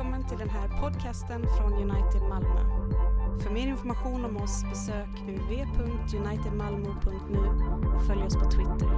välkommen 0.00 0.28
till 0.28 0.38
den 0.38 0.48
här 0.48 0.80
podcasten 0.80 1.42
från 1.42 1.72
United 1.72 2.22
Malmö. 2.22 2.60
För 3.42 3.50
mer 3.50 3.68
information 3.68 4.24
om 4.24 4.36
oss 4.36 4.64
besök 4.64 5.08
www.unitedmalmo.nu 5.08 7.38
och 7.94 8.06
följ 8.06 8.22
oss 8.22 8.34
på 8.34 8.50
Twitter. 8.50 8.90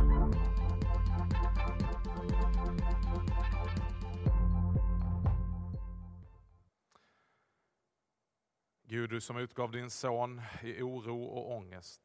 Gud, 8.82 9.10
du 9.10 9.20
som 9.20 9.36
utgav 9.36 9.70
din 9.70 9.90
son 9.90 10.42
i 10.62 10.82
oro 10.82 11.24
och 11.24 11.56
ångest 11.56 12.02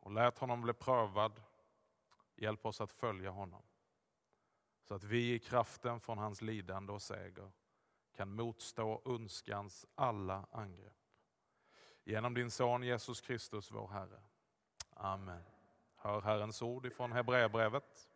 och 0.00 0.12
lät 0.12 0.38
honom 0.38 0.62
bli 0.62 0.72
prövad, 0.72 1.42
hjälp 2.36 2.66
oss 2.66 2.80
att 2.80 2.92
följa 2.92 3.30
honom. 3.30 3.62
Så 4.82 4.94
att 4.94 5.04
vi 5.04 5.34
i 5.34 5.38
kraften 5.38 6.00
från 6.00 6.18
hans 6.18 6.42
lidande 6.42 6.92
och 6.92 7.02
seger 7.02 7.50
kan 8.20 8.34
motstå 8.34 9.02
ondskans 9.04 9.86
alla 9.94 10.46
angrepp. 10.50 10.96
Genom 12.04 12.34
din 12.34 12.50
son 12.50 12.82
Jesus 12.82 13.20
Kristus, 13.20 13.70
vår 13.70 13.88
Herre. 13.88 14.20
Amen. 14.90 15.42
Hör 15.96 16.20
Herrens 16.20 16.62
ord 16.62 16.86
ifrån 16.86 17.12
Hebreerbrevet. 17.12 18.08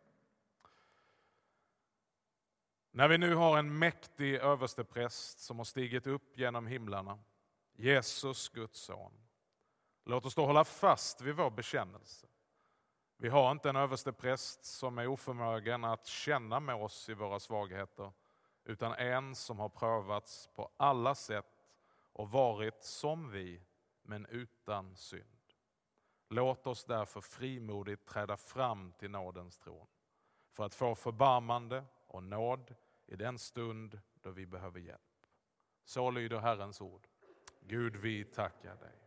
När 2.91 3.07
vi 3.07 3.17
nu 3.17 3.35
har 3.35 3.57
en 3.57 3.77
mäktig 3.79 4.35
överstepräst 4.35 5.39
som 5.39 5.57
har 5.57 5.65
stigit 5.65 6.07
upp 6.07 6.37
genom 6.37 6.67
himlarna, 6.67 7.19
Jesus, 7.73 8.49
Guds 8.49 8.79
son. 8.79 9.13
Låt 10.03 10.25
oss 10.25 10.35
då 10.35 10.45
hålla 10.45 10.63
fast 10.63 11.21
vid 11.21 11.35
vår 11.35 11.49
bekännelse. 11.49 12.27
Vi 13.17 13.29
har 13.29 13.51
inte 13.51 13.69
en 13.69 13.75
överstepräst 13.75 14.65
som 14.65 14.97
är 14.97 15.07
oförmögen 15.07 15.83
att 15.83 16.05
känna 16.05 16.59
med 16.59 16.75
oss 16.75 17.09
i 17.09 17.13
våra 17.13 17.39
svagheter, 17.39 18.11
utan 18.65 18.93
en 18.93 19.35
som 19.35 19.59
har 19.59 19.69
prövats 19.69 20.49
på 20.55 20.69
alla 20.77 21.15
sätt 21.15 21.67
och 22.13 22.31
varit 22.31 22.83
som 22.83 23.31
vi, 23.31 23.61
men 24.01 24.25
utan 24.25 24.95
synd. 24.95 25.53
Låt 26.29 26.67
oss 26.67 26.85
därför 26.85 27.21
frimodigt 27.21 28.05
träda 28.05 28.37
fram 28.37 28.91
till 28.91 29.11
nådens 29.11 29.57
tron 29.57 29.87
för 30.51 30.63
att 30.63 30.75
få 30.75 30.95
förbarmande 30.95 31.83
och 32.07 32.23
nåd 32.23 32.75
i 33.05 33.15
den 33.15 33.39
stund 33.39 33.99
då 34.21 34.31
vi 34.31 34.45
behöver 34.45 34.79
hjälp. 34.79 35.01
Så 35.83 36.11
lyder 36.11 36.39
Herrens 36.39 36.81
ord. 36.81 37.07
Gud, 37.59 37.95
vi 37.95 38.23
tackar 38.23 38.75
dig. 38.75 39.05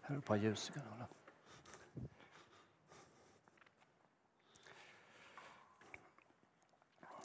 Här 0.00 0.14
är 0.14 0.52
ett 0.52 0.58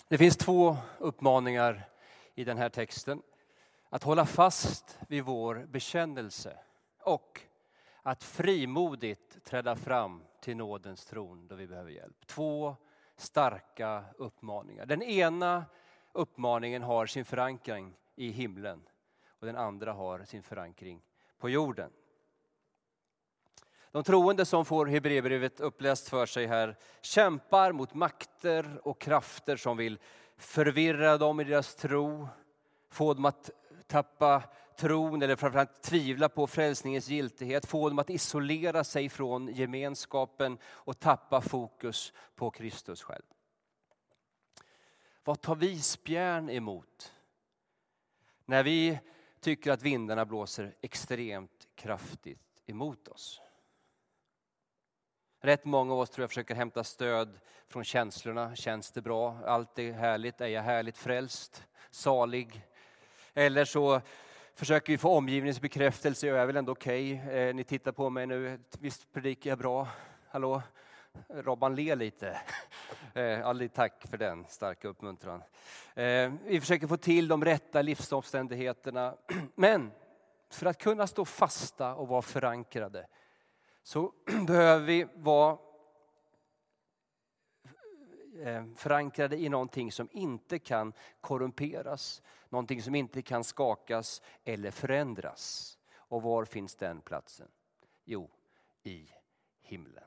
Det 0.09 0.17
finns 0.17 0.37
två 0.37 0.77
uppmaningar 0.99 1.89
i 2.35 2.43
den 2.43 2.57
här 2.57 2.69
texten. 2.69 3.21
Att 3.89 4.03
hålla 4.03 4.25
fast 4.25 4.99
vid 5.07 5.23
vår 5.23 5.65
bekännelse 5.69 6.57
och 7.03 7.41
att 8.01 8.23
frimodigt 8.23 9.43
träda 9.43 9.75
fram 9.75 10.23
till 10.41 10.57
nådens 10.57 11.05
tron 11.05 11.47
då 11.47 11.55
vi 11.55 11.67
behöver 11.67 11.91
hjälp. 11.91 12.27
Två 12.27 12.75
starka 13.15 14.03
uppmaningar. 14.17 14.85
Den 14.85 15.01
ena 15.01 15.65
uppmaningen 16.11 16.83
har 16.83 17.05
sin 17.05 17.25
förankring 17.25 17.93
i 18.15 18.29
himlen 18.29 18.81
och 19.39 19.45
den 19.45 19.55
andra 19.55 19.93
har 19.93 20.23
sin 20.23 20.43
förankring 20.43 21.01
på 21.37 21.49
jorden. 21.49 21.91
De 23.91 24.03
troende 24.03 24.45
som 24.45 24.65
får 24.65 24.85
Hebreerbrevet 24.85 25.59
uppläst 25.59 26.09
för 26.09 26.25
sig 26.25 26.45
här 26.45 26.75
kämpar 27.01 27.71
mot 27.71 27.93
makter 27.93 28.81
och 28.83 29.01
krafter 29.01 29.55
som 29.55 29.77
vill 29.77 29.99
förvirra 30.37 31.17
dem 31.17 31.39
i 31.39 31.43
deras 31.43 31.75
tro, 31.75 32.27
få 32.89 33.13
dem 33.13 33.25
att 33.25 33.49
tappa 33.87 34.43
tron 34.77 35.21
eller 35.21 35.35
framförallt 35.35 35.81
tvivla 35.81 36.29
på 36.29 36.47
frälsningens 36.47 37.07
giltighet, 37.07 37.65
få 37.65 37.89
dem 37.89 37.99
att 37.99 38.09
isolera 38.09 38.83
sig 38.83 39.09
från 39.09 39.47
gemenskapen 39.47 40.57
och 40.65 40.99
tappa 40.99 41.41
fokus 41.41 42.13
på 42.35 42.51
Kristus 42.51 43.03
själv. 43.03 43.25
Vad 45.23 45.41
tar 45.41 45.55
vi 45.55 45.81
spjärn 45.81 46.49
emot 46.49 47.13
när 48.45 48.63
vi 48.63 48.99
tycker 49.39 49.71
att 49.71 49.81
vindarna 49.81 50.25
blåser 50.25 50.75
extremt 50.81 51.67
kraftigt 51.75 52.61
emot 52.65 53.07
oss? 53.07 53.41
Rätt 55.41 55.65
många 55.65 55.93
av 55.93 55.99
oss 55.99 56.09
tror 56.09 56.23
jag 56.23 56.29
försöker 56.29 56.55
hämta 56.55 56.83
stöd 56.83 57.39
från 57.67 57.83
känslorna. 57.83 58.55
Känns 58.55 58.91
det 58.91 59.01
bra? 59.01 59.37
Allt 59.45 59.79
är 59.79 59.91
härligt. 59.91 60.41
Är 60.41 60.47
jag 60.47 60.61
härligt 60.61 60.97
frälst? 60.97 61.63
Salig? 61.91 62.61
Eller 63.33 63.65
så 63.65 64.01
försöker 64.55 64.93
vi 64.93 64.97
få 64.97 65.17
omgivningens 65.17 65.61
bekräftelse. 65.61 66.27
Jag 66.27 66.37
är 66.37 66.45
väl 66.45 66.57
ändå 66.57 66.71
okej. 66.71 67.13
Okay. 67.13 67.37
Eh, 67.37 67.55
ni 67.55 67.63
tittar 67.63 67.91
på 67.91 68.09
mig 68.09 68.27
nu. 68.27 68.59
Visst 68.79 69.13
predikar 69.13 69.51
jag 69.51 69.59
bra? 69.59 69.87
Hallå? 70.29 70.61
Robban 71.29 71.75
ler 71.75 71.95
lite. 71.95 72.37
Eh, 73.13 73.67
tack 73.73 74.07
för 74.09 74.17
den 74.17 74.45
starka 74.49 74.87
uppmuntran. 74.87 75.43
Eh, 75.95 76.31
vi 76.45 76.59
försöker 76.59 76.87
få 76.87 76.97
till 76.97 77.27
de 77.27 77.45
rätta 77.45 77.81
livsomständigheterna. 77.81 79.15
Men 79.55 79.91
för 80.49 80.65
att 80.65 80.77
kunna 80.77 81.07
stå 81.07 81.25
fasta 81.25 81.95
och 81.95 82.07
vara 82.07 82.21
förankrade 82.21 83.07
så 83.87 84.13
behöver 84.47 84.85
vi 84.85 85.07
vara 85.15 85.57
eh, 88.39 88.65
förankrade 88.75 89.37
i 89.37 89.49
någonting 89.49 89.91
som 89.91 90.09
inte 90.11 90.59
kan 90.59 90.93
korrumperas, 91.21 92.21
någonting 92.49 92.81
som 92.81 92.95
inte 92.95 93.21
kan 93.21 93.43
skakas 93.43 94.21
eller 94.43 94.71
förändras. 94.71 95.77
Och 95.95 96.21
var 96.21 96.45
finns 96.45 96.75
den 96.75 97.01
platsen? 97.01 97.47
Jo, 98.05 98.29
i 98.83 99.09
himlen. 99.61 100.03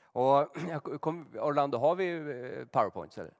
Och, 0.00 0.56
Orlando, 1.36 1.78
har 1.78 1.94
vi 1.94 2.10
eh, 2.10 2.66
powerpoints? 2.66 3.18
Eller? 3.18 3.34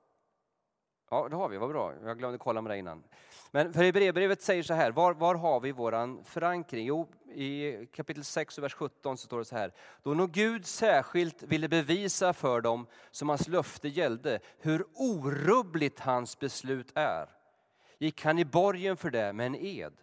Ja, 1.11 1.29
det 1.29 1.37
har 1.37 1.49
vi. 1.49 1.57
Vad 1.57 1.69
bra. 1.69 1.95
Jag 2.05 2.19
glömde 2.19 2.39
kolla 2.39 2.63
med 2.63 2.71
dig 2.71 2.79
innan. 2.79 3.05
Men 3.51 3.73
för 3.73 3.85
Hebreerbrevet 3.85 4.43
säger 4.43 4.63
så 4.63 4.75
här, 4.75 4.91
var, 4.91 5.15
var 5.15 5.35
har 5.35 5.61
vi 5.61 5.73
våran 5.73 6.25
förankring? 6.25 6.87
Jo, 6.87 7.09
i 7.35 7.87
kapitel 7.87 8.25
6 8.25 8.59
och 8.59 8.65
vers 8.65 8.75
17 8.75 9.19
så 9.19 9.27
står 9.27 9.39
det 9.39 9.45
så 9.45 9.57
här. 9.57 9.73
Då 10.03 10.15
nog 10.15 10.33
Gud 10.33 10.67
särskilt 10.67 11.43
ville 11.43 11.69
bevisa 11.69 12.33
för 12.33 12.61
dem 12.61 12.87
som 13.11 13.29
hans 13.29 13.49
löfte 13.49 13.89
gällde, 13.89 14.41
hur 14.59 14.85
orubbligt 14.95 16.01
hans 16.01 16.39
beslut 16.39 16.93
är, 16.95 17.29
gick 17.99 18.25
han 18.25 18.39
i 18.39 18.45
borgen 18.45 18.97
för 18.97 19.11
det 19.11 19.33
med 19.33 19.47
en 19.47 19.57
ed. 19.57 19.95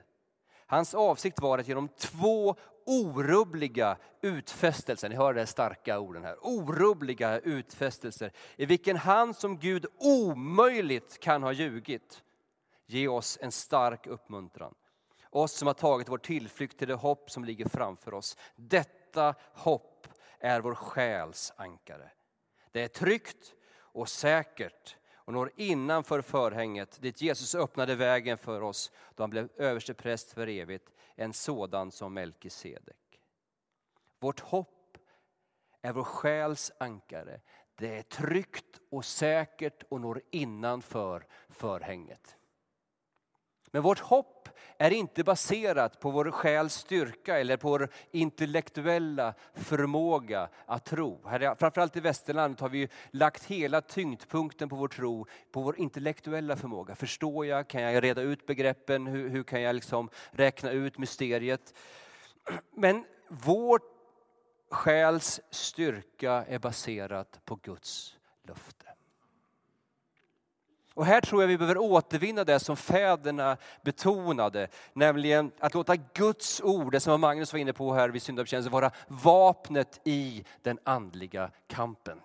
Hans 0.67 0.93
avsikt 0.93 1.39
var 1.39 1.57
att 1.57 1.67
genom 1.67 1.87
två 1.87 2.55
orubbliga 2.85 3.97
utfästelser, 4.21 5.09
ni 5.09 5.15
hör 5.15 5.33
de 5.33 5.45
starka 5.45 5.99
orden 5.99 6.23
här, 6.23 6.37
orubbliga 6.41 7.39
utfästelser 7.39 8.31
i 8.55 8.65
vilken 8.65 8.97
han 8.97 9.33
som 9.33 9.57
Gud 9.57 9.85
omöjligt 9.99 11.19
kan 11.19 11.43
ha 11.43 11.51
ljugit, 11.51 12.23
ge 12.85 13.07
oss 13.07 13.37
en 13.41 13.51
stark 13.51 14.07
uppmuntran. 14.07 14.75
Oss 15.29 15.53
som 15.53 15.67
har 15.67 15.73
tagit 15.73 16.09
vår 16.09 16.17
tillflykt 16.17 16.77
till 16.77 16.87
det 16.87 16.93
hopp 16.93 17.31
som 17.31 17.45
ligger 17.45 17.69
framför 17.69 18.13
oss. 18.13 18.37
Detta 18.55 19.35
hopp 19.53 20.07
är 20.39 20.61
vår 20.61 20.75
själs 20.75 21.53
ankare. 21.55 22.11
Det 22.71 22.81
är 22.81 22.87
tryggt 22.87 23.53
och 23.77 24.09
säkert 24.09 24.97
och 25.25 25.33
når 25.33 25.51
innanför 25.55 26.21
förhänget 26.21 27.01
dit 27.01 27.21
Jesus 27.21 27.55
öppnade 27.55 27.95
vägen 27.95 28.37
för 28.37 28.61
oss 28.61 28.91
då 29.15 29.23
han 29.23 29.29
blev 29.29 29.49
överstepräst 29.57 30.31
för 30.31 30.47
evigt, 30.47 30.93
en 31.15 31.33
sådan 31.33 31.91
som 31.91 32.13
Melkisedek. 32.13 33.21
Vårt 34.19 34.39
hopp 34.39 34.97
är 35.81 35.93
vår 35.93 36.03
själs 36.03 36.71
ankare. 36.77 37.41
Det 37.75 37.97
är 37.97 38.01
tryggt 38.01 38.79
och 38.91 39.05
säkert 39.05 39.83
och 39.89 40.01
når 40.01 40.21
innanför 40.31 41.27
förhänget. 41.49 42.37
Men 43.75 43.83
vårt 43.83 43.99
hopp 43.99 44.49
är 44.77 44.91
inte 44.91 45.23
baserat 45.23 45.99
på 45.99 46.11
vår 46.11 46.31
själs 46.31 46.73
styrka 46.73 47.39
eller 47.39 47.57
på 47.57 47.69
vår 47.69 47.89
intellektuella 48.11 49.33
förmåga 49.53 50.49
att 50.65 50.85
tro. 50.85 51.21
Framförallt 51.59 51.95
i 51.95 51.99
västerlandet 51.99 52.59
har 52.59 52.69
vi 52.69 52.89
lagt 53.11 53.43
hela 53.43 53.81
tyngdpunkten 53.81 54.69
på 54.69 54.75
vår 54.75 54.87
tro, 54.87 55.27
på 55.51 55.61
vår 55.61 55.79
intellektuella 55.79 56.55
förmåga. 56.55 56.95
Förstår 56.95 57.45
jag? 57.45 57.67
Kan 57.67 57.81
jag 57.81 58.03
reda 58.03 58.21
ut 58.21 58.45
begreppen? 58.45 59.07
Hur, 59.07 59.29
hur 59.29 59.43
kan 59.43 59.61
jag 59.61 59.75
liksom 59.75 60.09
räkna 60.31 60.71
ut 60.71 60.97
mysteriet? 60.97 61.73
Men 62.71 63.05
vår 63.27 63.81
själs 64.71 65.41
styrka 65.49 66.31
är 66.31 66.59
baserat 66.59 67.39
på 67.45 67.55
Guds 67.55 68.17
löfte. 68.47 68.84
Och 70.95 71.05
här 71.05 71.21
tror 71.21 71.43
jag 71.43 71.47
vi 71.47 71.57
behöver 71.57 71.77
återvinna 71.77 72.43
det 72.43 72.59
som 72.59 72.77
fäderna 72.77 73.57
betonade, 73.81 74.67
nämligen 74.93 75.51
att 75.59 75.73
låta 75.73 75.95
Guds 75.95 76.61
ord, 76.61 76.91
det 76.91 76.99
som 76.99 77.21
Magnus 77.21 77.53
var 77.53 77.59
inne 77.59 77.73
på 77.73 77.93
här 77.93 78.09
vid 78.09 78.21
syndabekännelsen, 78.21 78.71
vara 78.71 78.91
vapnet 79.07 80.01
i 80.03 80.45
den 80.61 80.79
andliga 80.83 81.51
kampen. 81.67 82.21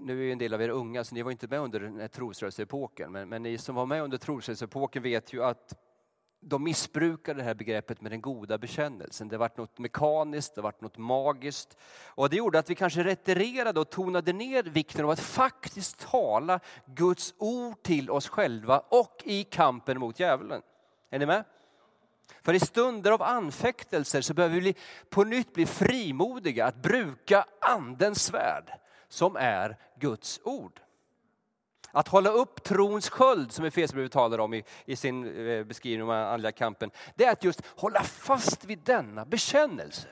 Nu 0.00 0.28
är 0.28 0.32
en 0.32 0.38
del 0.38 0.54
av 0.54 0.62
er 0.62 0.68
unga, 0.68 1.04
så 1.04 1.14
ni 1.14 1.22
var 1.22 1.30
inte 1.30 1.48
med 1.48 1.60
under 1.60 1.80
den 1.80 2.00
här 2.00 2.08
trosrörelseepoken, 2.08 3.12
men, 3.12 3.28
men 3.28 3.42
ni 3.42 3.58
som 3.58 3.74
var 3.74 3.86
med 3.86 4.02
under 4.02 4.18
trosrörelseepoken 4.18 5.02
vet 5.02 5.32
ju 5.32 5.44
att 5.44 5.74
de 6.40 6.64
missbrukade 6.64 7.40
det 7.40 7.44
här 7.44 7.54
begreppet 7.54 8.00
med 8.00 8.12
den 8.12 8.20
goda 8.20 8.58
bekännelsen. 8.58 9.28
Det 9.28 9.38
var 9.38 9.50
något 9.56 9.78
mekaniskt, 9.78 10.54
det 10.54 10.60
var 10.60 10.74
något 10.78 10.98
magiskt. 10.98 11.76
Och 12.04 12.30
det 12.30 12.36
gjorde 12.36 12.58
att 12.58 12.70
vi 12.70 12.74
kanske 12.74 13.04
retirerade 13.04 13.80
och 13.80 13.90
tonade 13.90 14.32
ner 14.32 14.62
vikten 14.62 15.04
av 15.04 15.10
att 15.10 15.20
faktiskt 15.20 15.98
tala 15.98 16.60
Guds 16.86 17.34
ord 17.38 17.82
till 17.82 18.10
oss 18.10 18.28
själva 18.28 18.78
och 18.78 19.22
i 19.24 19.44
kampen 19.44 19.98
mot 19.98 20.20
djävulen. 20.20 20.62
Är 21.10 21.18
ni 21.18 21.26
med? 21.26 21.44
För 22.42 22.54
i 22.54 22.60
stunder 22.60 23.10
av 23.12 23.22
anfäktelser 23.22 24.20
så 24.20 24.34
behöver 24.34 24.60
vi 24.60 24.74
på 25.08 25.24
nytt 25.24 25.54
bli 25.54 25.66
frimodiga 25.66 26.66
att 26.66 26.82
bruka 26.82 27.44
andens 27.60 28.24
svärd 28.24 28.72
som 29.08 29.36
är 29.36 29.76
Guds 29.98 30.40
ord. 30.44 30.80
Att 31.92 32.08
hålla 32.08 32.30
upp 32.30 32.62
trons 32.62 33.08
sköld, 33.10 33.52
som 33.52 33.64
Efesierbrevet 33.64 34.12
talar 34.12 34.38
om 34.38 34.54
i, 34.54 34.64
i 34.84 34.96
sin 34.96 35.48
eh, 35.48 35.64
beskrivning 35.64 36.02
av 36.02 36.08
den 36.08 36.26
andliga 36.26 36.52
kampen, 36.52 36.90
det 37.14 37.24
är 37.24 37.32
att 37.32 37.44
just 37.44 37.62
hålla 37.66 38.02
fast 38.02 38.64
vid 38.64 38.78
denna 38.78 39.24
bekännelse. 39.24 40.08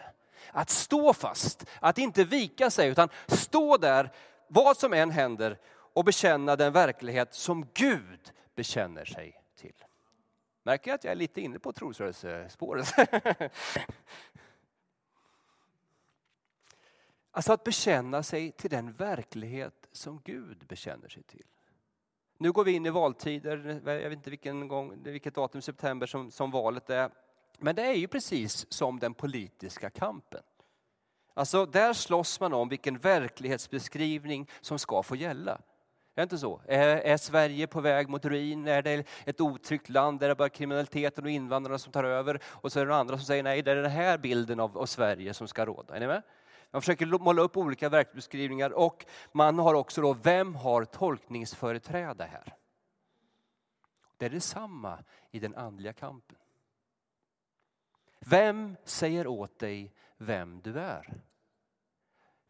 Att 0.53 0.71
stå 0.71 1.13
fast, 1.13 1.67
att 1.81 1.99
inte 1.99 2.25
vika 2.25 2.71
sig, 2.71 2.89
utan 2.89 3.09
stå 3.27 3.77
där, 3.77 4.13
vad 4.49 4.77
som 4.77 4.93
än 4.93 5.11
händer, 5.11 5.59
och 5.93 6.05
bekänna 6.05 6.57
den 6.57 6.73
verklighet 6.73 7.35
som 7.35 7.67
Gud 7.75 8.33
bekänner 8.55 9.05
sig 9.05 9.43
till. 9.57 9.85
Märker 10.63 10.91
jag 10.91 10.95
att 10.95 11.05
jag 11.05 11.11
är 11.11 11.17
lite 11.17 11.41
inne 11.41 11.59
på 11.59 11.73
trosrörelsespåret? 11.73 12.93
alltså 17.31 17.53
att 17.53 17.65
bekänna 17.65 18.23
sig 18.23 18.53
till 18.53 18.71
den 18.71 18.93
verklighet 18.93 19.89
som 19.93 20.21
Gud 20.25 20.67
bekänner 20.67 21.09
sig 21.09 21.23
till. 21.23 21.47
Nu 22.39 22.53
går 22.53 22.65
vi 22.65 22.73
in 22.73 22.87
i 22.87 22.91
valtider, 22.91 23.81
jag 23.85 24.11
vet 24.11 24.13
inte 24.13 24.31
vilken 24.31 24.69
gång, 24.69 25.03
vilket 25.03 25.35
datum 25.35 25.59
i 25.59 25.63
september 25.63 26.07
som, 26.07 26.31
som 26.31 26.51
valet 26.51 26.91
är. 26.91 27.11
Men 27.59 27.75
det 27.75 27.83
är 27.83 27.95
ju 27.95 28.09
precis 28.09 28.73
som 28.73 28.99
den 28.99 29.15
politiska 29.15 29.91
kampen. 29.91 30.43
Alltså 31.35 31.67
där 31.67 31.93
slåss 31.93 32.41
man 32.41 32.53
om 32.53 32.69
vilken 32.69 32.99
verklighetsbeskrivning 32.99 34.51
som 34.61 34.79
ska 34.79 35.03
få 35.03 35.17
gälla. 35.17 35.53
Är 35.53 35.61
det 36.15 36.23
inte 36.23 36.39
så? 36.39 36.61
Är, 36.67 36.97
är, 36.97 37.17
Sverige 37.17 37.67
på 37.67 37.81
väg 37.81 38.09
mot 38.09 38.25
ruin? 38.25 38.67
Är 38.67 38.83
det 38.83 39.05
ett 39.25 39.41
otryggt 39.41 39.89
land 39.89 40.21
där 40.21 40.29
det 40.29 40.35
bara 40.35 40.49
kriminaliteten 40.49 41.25
och 41.25 41.31
invandrarna 41.31 41.79
som 41.79 41.93
tar 41.93 42.05
över? 42.05 42.41
Och 42.45 42.73
så 42.73 42.81
är 42.81 42.87
det 42.87 42.97
andra 42.97 43.17
som 43.17 43.27
säger 43.27 43.43
nej, 43.43 43.63
det 43.63 43.71
är 43.71 43.77
den 43.77 43.91
här 43.91 44.19
bilden 44.19 44.61
av, 44.61 44.79
av 44.79 44.87
Sverige 44.87 45.35
som 45.35 45.49
ska 45.49 45.67
råda. 45.67 45.97
Är 45.97 46.01
ni 46.01 46.07
med? 46.07 46.23
Man 46.71 46.83
försöker 46.83 47.07
måla 47.07 47.43
upp 47.43 47.57
olika 47.57 47.89
verklighetsbeskrivningar 47.89 48.71
och 48.71 49.07
man 49.33 49.59
har 49.59 49.75
också 49.75 50.01
då, 50.01 50.13
vem 50.13 50.55
har 50.55 50.85
tolkningsföreträde 50.85 52.25
här? 52.25 52.55
Det 54.17 54.27
är 54.27 54.31
detsamma 54.31 55.05
i 55.31 55.39
den 55.39 55.55
andliga 55.55 55.93
kampen. 55.93 56.39
Vem 58.21 58.77
säger 58.85 59.27
åt 59.27 59.59
dig 59.59 59.93
vem 60.17 60.61
du 60.61 60.81
är? 60.81 61.21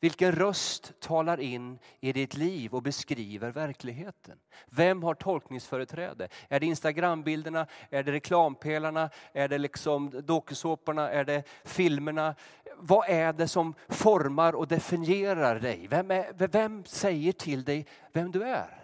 Vilken 0.00 0.32
röst 0.32 1.00
talar 1.00 1.41
in 1.41 1.79
i 2.00 2.12
ditt 2.12 2.35
liv 2.35 2.75
och 2.75 2.82
beskriver 2.82 3.50
verkligheten? 3.50 4.38
Vem 4.67 5.03
har 5.03 5.14
tolkningsföreträde? 5.14 6.29
Är 6.49 6.61
det 6.61 6.67
Instagrambilderna? 6.67 7.67
Är 7.91 8.03
det 8.03 8.12
reklampelarna? 8.12 9.11
Är 9.32 9.49
det 9.49 9.59
liksom 9.59 10.11
dokusåporna? 10.25 11.11
Är 11.11 11.25
det 11.25 11.49
filmerna? 11.64 12.35
Vad 12.80 13.08
är 13.08 13.32
det 13.32 13.48
som 13.48 13.75
formar 13.88 14.52
och 14.52 14.69
definierar 14.69 15.60
dig? 15.60 15.86
Vem, 15.90 16.10
är, 16.10 16.48
vem 16.48 16.84
säger 16.84 17.32
till 17.32 17.64
dig 17.64 17.86
vem 18.12 18.30
du 18.30 18.42
är? 18.42 18.77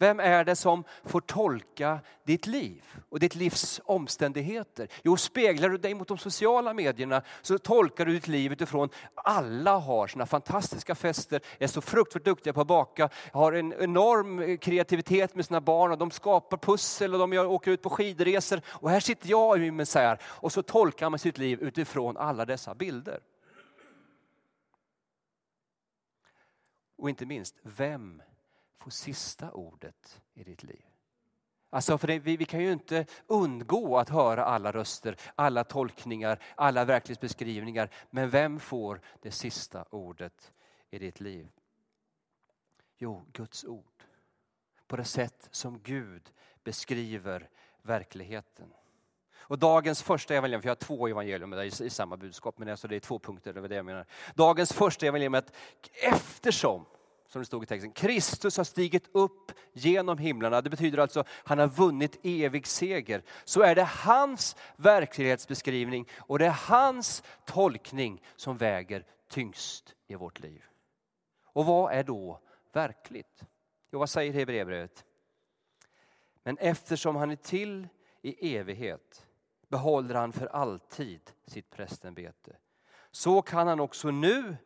Vem 0.00 0.20
är 0.20 0.44
det 0.44 0.56
som 0.56 0.84
får 1.04 1.20
tolka 1.20 2.00
ditt 2.24 2.46
liv 2.46 2.84
och 3.08 3.20
ditt 3.20 3.34
livs 3.34 3.80
omständigheter? 3.84 4.88
Jo, 5.02 5.16
speglar 5.16 5.68
du 5.68 5.78
dig 5.78 5.94
mot 5.94 6.08
de 6.08 6.18
sociala 6.18 6.74
medierna 6.74 7.22
så 7.42 7.58
tolkar 7.58 8.06
du 8.06 8.12
ditt 8.12 8.28
liv 8.28 8.52
utifrån 8.52 8.88
alla 9.14 9.78
har 9.78 10.06
sina 10.06 10.26
fantastiska 10.26 10.94
fester, 10.94 11.40
är 11.58 11.66
så 11.66 11.80
fruktansvärt 11.80 12.24
duktiga 12.24 12.52
på 12.52 12.60
att 12.60 12.66
baka, 12.66 13.08
har 13.32 13.52
en 13.52 13.72
enorm 13.72 14.58
kreativitet 14.58 15.34
med 15.34 15.46
sina 15.46 15.60
barn 15.60 15.92
och 15.92 15.98
de 15.98 16.10
skapar 16.10 16.56
pussel 16.56 17.14
och 17.14 17.20
de 17.20 17.38
åker 17.38 17.70
ut 17.70 17.82
på 17.82 17.90
skidresor. 17.90 18.60
Och 18.66 18.90
här 18.90 19.00
sitter 19.00 19.30
jag 19.30 19.56
i 19.56 19.60
min 19.60 19.76
misär 19.76 20.18
och 20.22 20.52
så 20.52 20.62
tolkar 20.62 21.10
man 21.10 21.18
sitt 21.18 21.38
liv 21.38 21.60
utifrån 21.60 22.16
alla 22.16 22.44
dessa 22.44 22.74
bilder. 22.74 23.20
Och 26.98 27.08
inte 27.08 27.26
minst, 27.26 27.54
vem 27.62 28.22
få 28.78 28.90
sista 28.90 29.50
ordet 29.52 30.22
i 30.34 30.44
ditt 30.44 30.62
liv. 30.62 30.84
Alltså 31.70 31.98
för 31.98 32.06
det, 32.06 32.18
vi, 32.18 32.36
vi, 32.36 32.44
kan 32.44 32.60
ju 32.60 32.72
inte 32.72 33.06
undgå 33.26 33.98
att 33.98 34.08
höra 34.08 34.44
alla 34.44 34.72
röster, 34.72 35.16
alla 35.34 35.64
tolkningar, 35.64 36.42
alla 36.54 36.84
verklighetsbeskrivningar. 36.84 37.90
Men 38.10 38.30
vem 38.30 38.60
får 38.60 39.00
det 39.22 39.30
sista 39.30 39.84
ordet 39.90 40.52
i 40.90 40.98
ditt 40.98 41.20
liv? 41.20 41.48
Jo, 42.96 43.24
Guds 43.32 43.64
ord. 43.64 44.04
På 44.86 44.96
det 44.96 45.04
sätt 45.04 45.48
som 45.50 45.80
Gud 45.82 46.30
beskriver 46.64 47.48
verkligheten. 47.82 48.74
Och 49.38 49.58
dagens 49.58 50.02
första 50.02 50.34
evangelium, 50.34 50.62
för 50.62 50.68
jag 50.68 50.74
har 50.74 50.76
två 50.76 51.08
evangelium 51.08 51.54
i, 51.54 51.66
i 51.66 51.90
samma 51.90 52.16
budskap, 52.16 52.58
men 52.58 52.68
alltså 52.68 52.88
det 52.88 52.96
är 52.96 53.00
två 53.00 53.18
punkter, 53.18 53.52
det 53.52 53.60
var 53.60 53.68
det 53.68 53.74
jag 53.74 53.84
menar. 53.84 54.06
Dagens 54.34 54.72
första 54.72 55.06
evangelium 55.06 55.34
är 55.34 55.38
att 55.38 55.56
eftersom 56.02 56.84
som 57.28 57.42
det 57.42 57.46
stod 57.46 57.62
i 57.62 57.66
texten. 57.66 57.92
Kristus 57.92 58.56
har 58.56 58.64
stigit 58.64 59.08
upp 59.12 59.52
genom 59.72 60.18
himlarna. 60.18 60.60
Det 60.60 60.70
betyder 60.70 60.98
alltså 60.98 61.20
att 61.20 61.28
han 61.44 61.58
har 61.58 61.68
vunnit 61.68 62.20
evig 62.22 62.66
seger. 62.66 63.22
Så 63.44 63.62
är 63.62 63.74
det 63.74 63.84
hans 63.84 64.56
verklighetsbeskrivning 64.76 66.08
och 66.18 66.38
det 66.38 66.46
är 66.46 66.50
hans 66.50 67.22
tolkning 67.46 68.22
som 68.36 68.56
väger 68.56 69.04
tyngst 69.28 69.94
i 70.06 70.14
vårt 70.14 70.40
liv. 70.40 70.64
Och 71.44 71.66
vad 71.66 71.92
är 71.92 72.02
då 72.02 72.40
verkligt? 72.72 73.44
Jo, 73.90 73.98
vad 73.98 74.10
säger 74.10 74.32
Hebreerbrevet? 74.32 75.04
Men 76.42 76.58
eftersom 76.58 77.16
han 77.16 77.30
är 77.30 77.36
till 77.36 77.88
i 78.22 78.56
evighet 78.56 79.26
behåller 79.68 80.14
han 80.14 80.32
för 80.32 80.46
alltid 80.46 81.20
sitt 81.46 81.70
prästämbete. 81.70 82.56
Så 83.10 83.42
kan 83.42 83.68
han 83.68 83.80
också 83.80 84.10
nu 84.10 84.56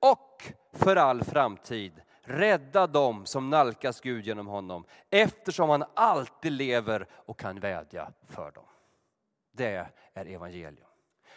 och 0.00 0.52
för 0.72 0.96
all 0.96 1.24
framtid 1.24 1.92
rädda 2.28 2.86
dem 2.86 3.26
som 3.26 3.50
nalkas 3.50 4.00
Gud 4.00 4.26
genom 4.26 4.46
honom 4.46 4.84
eftersom 5.10 5.70
han 5.70 5.84
alltid 5.94 6.52
lever 6.52 7.06
och 7.12 7.38
kan 7.38 7.60
vädja 7.60 8.12
för 8.28 8.50
dem. 8.50 8.64
Det 9.52 9.86
är 10.14 10.26
evangelium. 10.26 10.86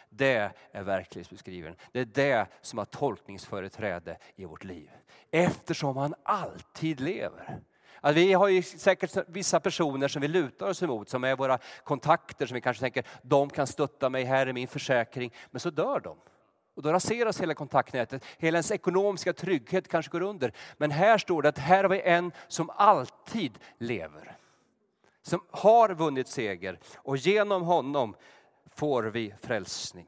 Det 0.10 0.52
är 0.72 0.84
verklighetsbeskrivningen. 0.84 1.78
Det 1.92 2.00
är 2.00 2.06
det 2.06 2.48
som 2.62 2.80
har 2.80 2.86
tolkningsföreträde 2.86 4.18
i 4.36 4.46
vårt 4.46 4.64
liv. 4.64 4.92
Eftersom 5.32 5.98
han 5.98 6.16
alltid 6.24 7.00
lever. 7.00 7.62
Att 8.02 8.16
vi 8.16 8.34
har 8.34 8.48
ju 8.48 8.64
säkert 8.64 9.18
vissa 9.28 9.60
personer 9.60 10.08
som 10.08 10.22
vi 10.22 10.28
lutar 10.28 10.68
oss 10.68 10.84
emot, 10.84 11.10
som 11.10 11.24
är 11.24 11.36
våra 11.36 11.58
kontakter, 11.84 12.46
som 12.46 12.56
vi 12.56 12.62
kanske 12.62 12.82
tänker, 12.82 13.06
de 13.22 13.50
kan 13.50 13.68
stötta 13.68 14.10
mig, 14.10 14.24
här 14.24 14.48
i 14.48 14.54
min 14.54 14.68
försäkring. 14.68 15.34
Men 15.52 15.60
så 15.60 15.70
dör 15.70 16.00
de. 16.00 16.18
Och 16.76 16.82
då 16.82 16.94
raseras 16.94 17.42
hela 17.42 17.54
kontaktnätet. 17.54 18.26
Hela 18.38 18.58
ens 18.58 18.72
ekonomiska 18.72 19.34
trygghet 19.34 19.88
kanske 19.88 20.12
går 20.12 20.22
under. 20.22 20.54
Men 20.78 20.92
här 20.92 21.18
står 21.18 21.42
det 21.42 21.50
att 21.50 21.58
här 21.58 21.84
har 21.84 21.90
vi 21.90 22.02
en 22.02 22.32
som 22.48 22.70
alltid 22.70 23.60
lever. 23.78 24.38
Som 25.22 25.46
har 25.52 25.90
vunnit 25.90 26.28
seger 26.28 26.80
och 26.96 27.18
genom 27.18 27.64
honom 27.64 28.16
får 28.66 29.04
vi 29.04 29.34
frälsning. 29.42 30.08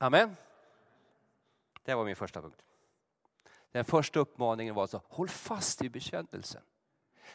Amen. 0.00 0.36
Det 1.84 1.94
var 1.94 2.04
min 2.04 2.16
första 2.16 2.42
punkt. 2.42 2.62
Den 3.72 3.84
första 3.84 4.20
uppmaningen 4.20 4.74
var 4.74 4.86
så, 4.86 5.02
håll 5.08 5.28
fast 5.28 5.82
vid 5.82 5.90
bekännelsen. 5.90 6.62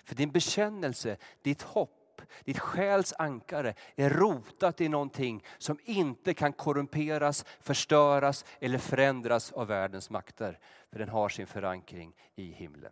För 0.03 0.15
din 0.15 0.31
bekännelse, 0.31 1.17
ditt 1.41 1.61
hopp, 1.61 2.02
ditt 2.43 2.59
själs 2.59 3.13
ankare 3.17 3.73
är 3.95 4.09
rotat 4.09 4.81
i 4.81 4.89
någonting 4.89 5.43
som 5.57 5.79
inte 5.83 6.33
kan 6.33 6.53
korrumperas, 6.53 7.45
förstöras 7.59 8.45
eller 8.59 8.77
förändras 8.77 9.51
av 9.51 9.67
världens 9.67 10.09
makter. 10.09 10.59
För 10.91 10.99
den 10.99 11.09
har 11.09 11.29
sin 11.29 11.47
förankring 11.47 12.15
i 12.35 12.51
himlen. 12.51 12.91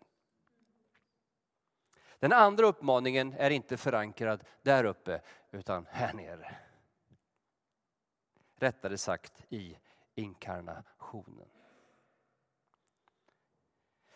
Den 2.19 2.33
andra 2.33 2.65
uppmaningen 2.65 3.33
är 3.37 3.49
inte 3.49 3.77
förankrad 3.77 4.43
där 4.61 4.83
uppe 4.83 5.21
utan 5.51 5.87
här 5.89 6.13
nere. 6.13 6.55
Rättare 8.55 8.97
sagt 8.97 9.43
i 9.49 9.77
inkarnationen. 10.15 11.49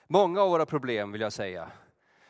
Många 0.08 0.42
av 0.42 0.50
våra 0.50 0.66
problem 0.66 1.12
vill 1.12 1.22
jag 1.22 1.34
säga 1.34 1.72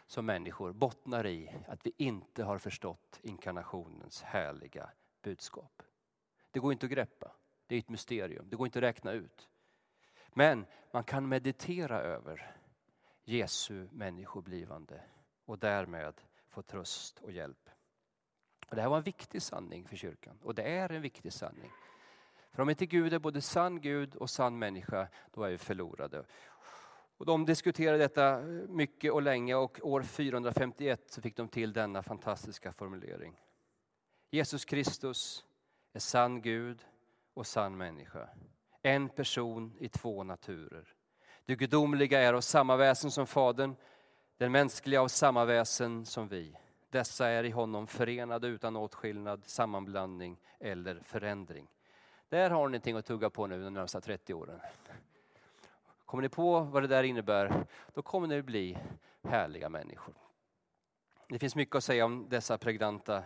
som 0.08 0.26
människor 0.26 0.74
bottnar 0.74 1.26
i 1.26 1.56
att 1.68 1.86
vi 1.86 1.94
inte 1.98 2.44
har 2.44 2.58
förstått 2.58 3.20
inkarnationens 3.22 4.22
härliga 4.22 4.90
budskap. 5.22 5.84
Det 6.52 6.60
går 6.60 6.72
inte 6.74 6.86
att 6.86 6.92
greppa. 6.92 7.32
Det 7.68 7.76
är 7.76 7.80
ett 7.80 7.90
mysterium. 7.90 8.50
Det 8.50 8.56
går 8.56 8.68
inte 8.68 8.80
att 8.80 8.84
räkna 8.84 9.12
ut. 9.12 9.50
Men 10.34 10.66
man 10.92 11.04
kan 11.04 11.30
meditera 11.30 12.00
över 12.02 12.56
Jesu 13.24 13.88
människoblivande 13.92 15.02
och 15.46 15.60
därmed 15.60 16.14
få 16.50 16.62
tröst 16.62 17.20
och 17.20 17.32
hjälp. 17.32 17.70
Och 18.70 18.76
det 18.76 18.82
här 18.82 18.90
var 18.90 18.98
en 18.98 19.04
viktig 19.04 19.42
sanning 19.42 19.88
för 19.88 19.96
kyrkan 19.96 20.40
och 20.44 20.56
det 20.56 20.64
är 20.64 20.92
en 20.92 21.02
viktig 21.02 21.34
sanning. 21.34 21.72
För 22.52 22.62
om 22.62 22.70
inte 22.70 22.86
Gud 22.86 23.14
är 23.14 23.20
både 23.20 23.42
sann 23.42 23.82
Gud 23.82 24.16
och 24.16 24.30
sann 24.30 24.60
människa, 24.60 25.08
då 25.32 25.44
är 25.44 25.50
vi 25.50 25.58
förlorade. 25.58 26.26
Och 27.18 27.26
de 27.26 27.46
diskuterade 27.46 27.98
detta 27.98 28.30
eh, 28.30 28.46
mycket 28.68 29.12
och 29.12 29.22
länge 29.22 29.56
och 29.56 29.80
år 29.84 30.02
451 30.02 31.02
så 31.06 31.22
fick 31.22 31.36
de 31.36 31.48
till 31.48 31.74
denna 31.74 32.04
fantastiska 32.04 32.72
formulering. 32.72 33.40
Jesus 34.32 34.66
Kristus 34.66 35.46
är 35.94 36.00
sann 36.00 36.42
Gud 36.42 36.86
och 37.34 37.48
sann 37.48 37.78
människa. 37.78 38.30
En 38.82 39.10
person 39.10 39.74
i 39.80 39.90
två 39.90 40.24
naturer. 40.24 40.94
Det 41.46 41.56
gudomliga 41.56 42.20
är 42.20 42.34
av 42.34 42.42
samma 42.42 42.76
väsen 42.76 43.12
som 43.12 43.28
Fadern, 43.28 43.76
den 44.38 44.52
mänskliga 44.52 45.02
av 45.02 45.08
samma 45.08 45.46
väsen 45.46 46.06
som 46.06 46.28
vi. 46.28 46.58
Dessa 46.90 47.28
är 47.28 47.44
i 47.44 47.50
honom 47.50 47.88
förenade 47.88 48.48
utan 48.48 48.76
åtskillnad, 48.76 49.46
sammanblandning 49.46 50.38
eller 50.60 51.00
förändring. 51.04 51.68
Där 52.30 52.50
har 52.50 52.68
ni 52.68 52.72
någonting 52.72 52.96
att 52.96 53.06
tugga 53.06 53.30
på 53.30 53.48
nu 53.48 53.64
de 53.64 53.74
närmsta 53.74 54.02
30 54.02 54.34
åren. 54.34 54.60
Kommer 56.16 56.24
ni 56.24 56.30
på 56.30 56.60
vad 56.60 56.84
det 56.84 56.88
där 56.88 57.04
innebär, 57.04 57.66
då 57.94 58.02
kommer 58.02 58.28
ni 58.28 58.40
att 58.40 58.46
bli 58.46 58.78
härliga 59.24 59.70
människor. 59.70 60.16
Det 61.30 61.40
finns 61.40 61.56
mycket 61.56 61.76
att 61.76 61.84
säga 61.84 62.06
om 62.06 62.30
dessa 62.30 62.58
pregnanta 62.58 63.24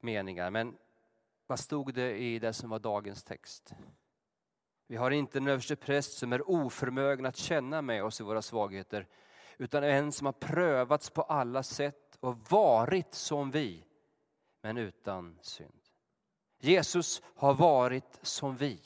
meningar, 0.00 0.50
men 0.50 0.76
vad 1.46 1.58
stod 1.58 1.94
det 1.94 2.18
i 2.18 2.38
det 2.38 2.52
som 2.52 2.70
var 2.70 2.78
dagens 2.78 3.24
text? 3.24 3.74
Vi 4.86 4.96
har 4.96 5.10
inte 5.10 5.38
en 5.38 5.48
överstepräst 5.48 6.18
som 6.18 6.32
är 6.32 6.50
oförmögen 6.50 7.26
att 7.26 7.36
känna 7.36 7.82
med 7.82 8.04
oss 8.04 8.20
i 8.20 8.24
våra 8.24 8.42
svagheter, 8.42 9.06
utan 9.58 9.84
en 9.84 10.12
som 10.12 10.26
har 10.26 10.32
prövats 10.32 11.10
på 11.10 11.22
alla 11.22 11.62
sätt 11.62 12.16
och 12.20 12.38
varit 12.50 13.14
som 13.14 13.50
vi, 13.50 13.84
men 14.62 14.76
utan 14.76 15.38
synd. 15.42 15.82
Jesus 16.58 17.22
har 17.34 17.54
varit 17.54 18.18
som 18.22 18.56
vi. 18.56 18.80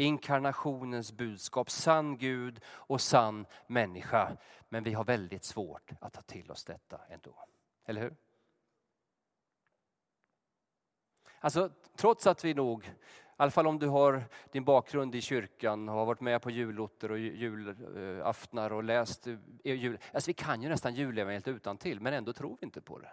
Inkarnationens 0.00 1.12
budskap, 1.12 1.70
sann 1.70 2.18
Gud 2.18 2.60
och 2.66 3.00
sann 3.00 3.46
människa. 3.66 4.36
Men 4.68 4.84
vi 4.84 4.92
har 4.92 5.04
väldigt 5.04 5.44
svårt 5.44 5.90
att 6.00 6.12
ta 6.12 6.22
till 6.22 6.50
oss 6.50 6.64
detta 6.64 7.00
ändå. 7.08 7.44
Eller 7.84 8.00
hur? 8.00 8.16
Alltså, 11.40 11.70
trots 11.96 12.26
att 12.26 12.44
vi 12.44 12.54
nog, 12.54 12.84
i 12.84 12.90
alla 13.36 13.50
fall 13.50 13.66
om 13.66 13.78
du 13.78 13.86
har 13.86 14.24
din 14.52 14.64
bakgrund 14.64 15.14
i 15.14 15.20
kyrkan 15.20 15.88
och 15.88 15.94
har 15.94 16.06
varit 16.06 16.20
med 16.20 16.42
på 16.42 16.50
julotter 16.50 17.10
och 17.10 17.18
julaftnar 17.18 18.72
och 18.72 18.84
läst 18.84 19.26
jul. 19.64 19.98
Alltså 20.12 20.28
vi 20.28 20.34
kan 20.34 20.62
ju 20.62 20.68
nästan 20.68 20.94
julevangeliet 20.94 21.48
utan 21.48 21.78
till 21.78 22.00
men 22.00 22.14
ändå 22.14 22.32
tror 22.32 22.56
vi 22.60 22.64
inte 22.64 22.80
på 22.80 22.98
det. 22.98 23.10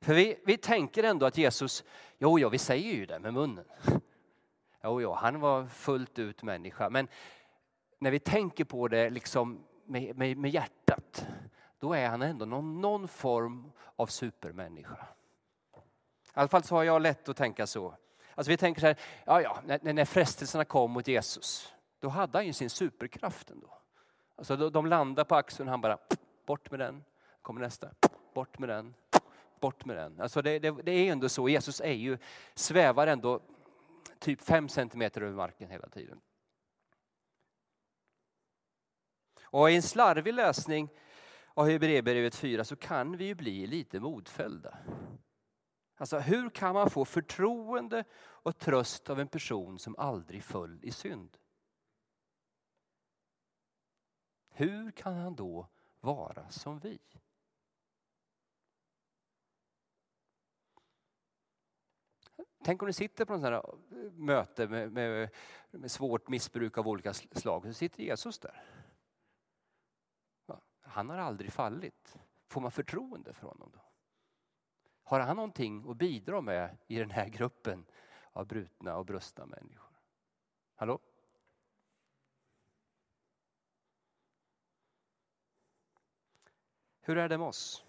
För 0.00 0.14
vi, 0.14 0.38
vi 0.44 0.56
tänker 0.56 1.02
ändå 1.02 1.26
att 1.26 1.38
Jesus, 1.38 1.84
jo, 2.18 2.38
jo, 2.38 2.48
vi 2.48 2.58
säger 2.58 2.94
ju 2.94 3.06
det 3.06 3.18
med 3.18 3.34
munnen. 3.34 3.64
Jo, 4.82 5.00
jo, 5.00 5.12
han 5.12 5.40
var 5.40 5.66
fullt 5.66 6.18
ut 6.18 6.42
människa. 6.42 6.90
Men 6.90 7.08
när 7.98 8.10
vi 8.10 8.18
tänker 8.18 8.64
på 8.64 8.88
det 8.88 9.10
liksom 9.10 9.64
med, 9.84 10.16
med, 10.16 10.36
med 10.36 10.50
hjärtat, 10.50 11.26
då 11.78 11.92
är 11.92 12.08
han 12.08 12.22
ändå 12.22 12.44
någon, 12.44 12.80
någon 12.80 13.08
form 13.08 13.72
av 13.96 14.06
supermänniska. 14.06 15.06
I 16.26 16.40
alla 16.40 16.48
fall 16.48 16.62
så 16.62 16.74
har 16.74 16.84
jag 16.84 17.02
lätt 17.02 17.28
att 17.28 17.36
tänka 17.36 17.66
så. 17.66 17.94
Alltså 18.34 18.50
vi 18.50 18.56
tänker 18.56 18.80
så 18.80 18.86
här, 18.86 18.96
ja, 19.24 19.42
ja, 19.42 19.58
när, 19.64 19.92
när 19.92 20.04
frestelserna 20.04 20.64
kom 20.64 20.90
mot 20.90 21.08
Jesus, 21.08 21.74
då 21.98 22.08
hade 22.08 22.38
han 22.38 22.46
ju 22.46 22.52
sin 22.52 22.70
superkraft 22.70 23.50
ändå. 23.50 23.78
Alltså 24.36 24.70
de 24.70 24.86
landar 24.86 25.24
på 25.24 25.34
axeln 25.34 25.68
och 25.68 25.70
han 25.70 25.80
bara, 25.80 25.98
bort 26.46 26.70
med 26.70 26.80
den, 26.80 27.04
kommer 27.42 27.60
nästa, 27.60 27.88
bort 28.34 28.58
med 28.58 28.68
den, 28.68 28.94
bort 29.60 29.84
med 29.84 29.96
den. 29.96 30.20
Alltså 30.20 30.42
det, 30.42 30.58
det, 30.58 30.70
det 30.70 30.92
är 30.92 31.12
ändå 31.12 31.28
så, 31.28 31.48
Jesus 31.48 31.80
är 31.80 31.92
ju, 31.92 32.18
svävar 32.54 33.06
ändå 33.06 33.40
typ 34.18 34.40
fem 34.40 34.68
centimeter 34.68 35.20
över 35.20 35.36
marken 35.36 35.70
hela 35.70 35.88
tiden. 35.88 36.20
Och 39.42 39.70
i 39.70 39.76
en 39.76 39.82
slarvig 39.82 40.34
läsning 40.34 40.88
av 41.54 41.68
Hebreerbrevet 41.68 42.34
4 42.34 42.64
så 42.64 42.76
kan 42.76 43.16
vi 43.16 43.24
ju 43.24 43.34
bli 43.34 43.66
lite 43.66 44.00
modfällda. 44.00 44.78
Alltså 45.96 46.18
hur 46.18 46.50
kan 46.50 46.74
man 46.74 46.90
få 46.90 47.04
förtroende 47.04 48.04
och 48.18 48.58
tröst 48.58 49.10
av 49.10 49.20
en 49.20 49.28
person 49.28 49.78
som 49.78 49.96
aldrig 49.98 50.42
föll 50.42 50.78
i 50.82 50.90
synd? 50.90 51.36
Hur 54.48 54.90
kan 54.90 55.14
han 55.14 55.34
då 55.34 55.68
vara 56.00 56.48
som 56.48 56.78
vi? 56.78 56.98
Tänk 62.62 62.82
om 62.82 62.86
du 62.86 62.92
sitter 62.92 63.24
på 63.24 63.34
ett 63.34 63.44
eh, 63.44 63.62
möte 64.12 64.68
med, 64.68 64.92
med, 64.92 65.30
med, 65.70 65.90
svårt 65.90 66.28
missbruk 66.28 66.78
av 66.78 66.88
olika 66.88 67.14
slag. 67.14 67.62
Så 67.64 67.72
sitter 67.72 68.02
Jesus 68.02 68.38
där. 68.38 68.64
Han 70.80 71.10
har 71.10 71.18
aldrig 71.18 71.52
fallit. 71.52 72.18
Får 72.46 72.60
man 72.60 72.70
förtroende 72.70 73.32
för 73.32 73.46
honom 73.46 73.70
då? 73.72 73.80
Har 75.02 75.20
han 75.20 75.36
någonting 75.36 75.90
att 75.90 75.96
bidra 75.96 76.40
med 76.40 76.76
i 76.86 76.98
den 76.98 77.10
här 77.10 77.28
gruppen 77.28 77.86
av 78.32 78.46
brutna 78.46 78.96
och 78.96 79.06
brustna 79.06 79.46
människor? 79.46 80.00
Hallå? 80.74 80.98
Hur 87.00 87.18
är 87.18 87.28
det 87.28 87.38
med 87.38 87.46
oss? 87.46 87.84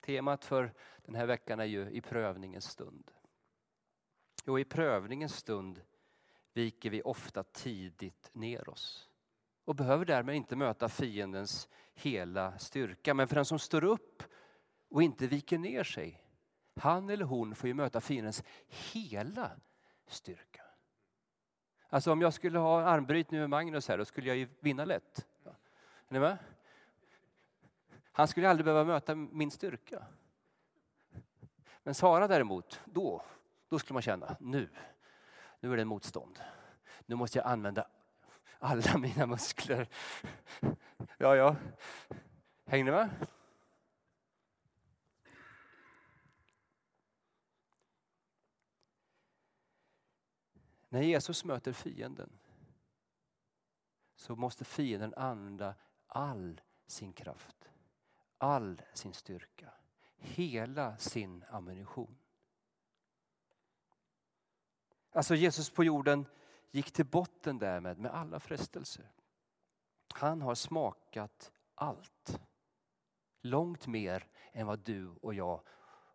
Temat 0.00 0.44
för 0.44 0.74
den 1.04 1.14
här 1.14 1.26
veckan 1.26 1.60
är 1.60 1.64
ju 1.64 1.90
i 1.90 2.00
prövningens 2.00 2.64
stund. 2.64 3.12
Jo, 4.46 4.58
i 4.58 4.64
prövningens 4.64 5.36
stund 5.36 5.82
viker 6.52 6.90
vi 6.90 7.02
ofta 7.02 7.42
tidigt 7.42 8.30
ner 8.32 8.68
oss 8.68 9.10
och 9.64 9.74
behöver 9.74 10.04
därmed 10.04 10.34
inte 10.34 10.56
möta 10.56 10.88
fiendens 10.88 11.68
hela 11.94 12.58
styrka. 12.58 13.14
Men 13.14 13.28
för 13.28 13.34
den 13.34 13.44
som 13.44 13.58
står 13.58 13.84
upp 13.84 14.22
och 14.88 15.02
inte 15.02 15.26
viker 15.26 15.58
ner 15.58 15.84
sig, 15.84 16.22
han 16.76 17.10
eller 17.10 17.24
hon 17.24 17.54
får 17.54 17.68
ju 17.68 17.74
möta 17.74 18.00
fiendens 18.00 18.44
hela 18.66 19.50
styrka. 20.06 20.62
Alltså 21.88 22.12
om 22.12 22.20
jag 22.20 22.34
skulle 22.34 22.58
ha 22.58 22.82
armbrytning 22.82 23.40
med 23.40 23.50
Magnus 23.50 23.88
här, 23.88 23.98
då 23.98 24.04
skulle 24.04 24.28
jag 24.28 24.36
ju 24.36 24.48
vinna 24.60 24.84
lätt. 24.84 25.26
Är 25.44 25.54
ni 26.08 26.20
med? 26.20 26.38
Han 28.12 28.28
skulle 28.28 28.50
aldrig 28.50 28.64
behöva 28.64 28.84
möta 28.84 29.14
min 29.14 29.50
styrka. 29.50 30.06
Men 31.82 31.94
Sara 31.94 32.28
däremot, 32.28 32.80
då 32.84 33.22
då 33.68 33.78
skulle 33.78 33.94
man 33.94 34.02
känna, 34.02 34.36
nu, 34.40 34.68
nu 35.60 35.72
är 35.72 35.76
det 35.76 35.84
motstånd. 35.84 36.38
Nu 37.06 37.14
måste 37.14 37.38
jag 37.38 37.46
använda 37.46 37.88
alla 38.58 38.98
mina 38.98 39.26
muskler. 39.26 39.88
Ja, 41.18 41.36
ja. 41.36 41.56
Hänger 42.64 42.84
ni 42.84 42.90
med? 42.90 43.26
När 50.88 51.02
Jesus 51.02 51.44
möter 51.44 51.72
fienden 51.72 52.38
så 54.14 54.36
måste 54.36 54.64
fienden 54.64 55.14
använda 55.14 55.74
all 56.06 56.60
sin 56.86 57.12
kraft, 57.12 57.70
all 58.38 58.82
sin 58.94 59.14
styrka, 59.14 59.70
hela 60.16 60.96
sin 60.98 61.44
ammunition. 61.50 62.18
Alltså 65.16 65.34
Jesus 65.34 65.70
på 65.70 65.84
jorden 65.84 66.26
gick 66.70 66.92
till 66.92 67.06
botten 67.06 67.58
därmed 67.58 67.98
med 67.98 68.14
alla 68.14 68.40
frestelser. 68.40 69.12
Han 70.14 70.42
har 70.42 70.54
smakat 70.54 71.52
allt. 71.74 72.40
Långt 73.40 73.86
mer 73.86 74.26
än 74.52 74.66
vad 74.66 74.78
du 74.78 75.08
och 75.08 75.34
jag 75.34 75.60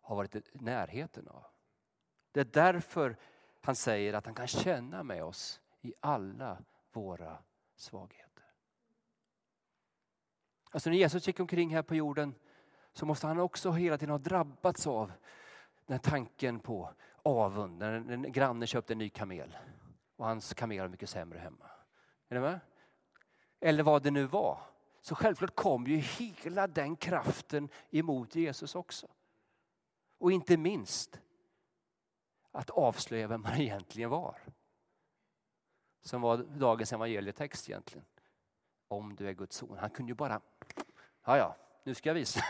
har 0.00 0.16
varit 0.16 0.36
i 0.36 0.42
närheten 0.52 1.28
av. 1.28 1.44
Det 2.32 2.40
är 2.40 2.44
därför 2.44 3.16
han 3.60 3.76
säger 3.76 4.14
att 4.14 4.26
han 4.26 4.34
kan 4.34 4.46
känna 4.46 5.02
med 5.02 5.24
oss 5.24 5.60
i 5.80 5.94
alla 6.00 6.64
våra 6.92 7.38
svagheter. 7.76 8.44
Alltså 10.70 10.90
när 10.90 10.96
Jesus 10.96 11.26
gick 11.26 11.40
omkring 11.40 11.74
här 11.74 11.82
på 11.82 11.94
jorden 11.94 12.34
så 12.92 13.06
måste 13.06 13.26
han 13.26 13.38
också 13.38 13.70
hela 13.70 13.98
tiden 13.98 14.10
ha 14.10 14.18
drabbats 14.18 14.86
av 14.86 15.12
den 15.86 15.98
tanken 15.98 16.60
på 16.60 16.94
avund. 17.22 17.78
När 17.78 17.92
en 17.92 18.32
granne 18.32 18.66
köpte 18.66 18.94
en 18.94 18.98
ny 18.98 19.08
kamel 19.08 19.56
och 20.16 20.26
hans 20.26 20.54
kamel 20.54 20.80
var 20.80 20.88
mycket 20.88 21.10
sämre 21.10 21.38
hemma. 21.38 21.70
Är 22.28 22.34
ni 22.34 22.40
med? 22.40 22.60
Eller 23.60 23.82
vad 23.82 24.02
det 24.02 24.10
nu 24.10 24.24
var. 24.24 24.60
Så 25.00 25.14
självklart 25.14 25.54
kom 25.54 25.86
ju 25.86 25.96
hela 25.96 26.66
den 26.66 26.96
kraften 26.96 27.68
emot 27.90 28.34
Jesus 28.34 28.74
också. 28.74 29.08
Och 30.18 30.32
inte 30.32 30.56
minst 30.56 31.20
att 32.50 32.70
avslöja 32.70 33.26
vem 33.26 33.44
han 33.44 33.60
egentligen 33.60 34.10
var. 34.10 34.38
Som 36.00 36.20
var 36.20 36.36
dagens 36.36 36.92
evangelietext 36.92 37.68
egentligen. 37.68 38.06
Om 38.88 39.14
du 39.16 39.28
är 39.28 39.32
Guds 39.32 39.56
son. 39.56 39.78
Han 39.78 39.90
kunde 39.90 40.10
ju 40.10 40.14
bara, 40.14 40.40
ja 41.24 41.36
ja, 41.36 41.56
nu 41.84 41.94
ska 41.94 42.08
jag 42.08 42.14
visa. 42.14 42.44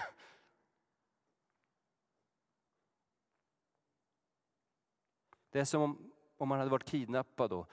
Det 5.53 5.61
är 5.61 5.65
som 5.65 5.83
om, 5.83 6.13
om 6.37 6.49
man 6.49 6.59
hade 6.59 6.71
varit 6.71 6.85
kidnappad 6.85 7.53
och 7.53 7.71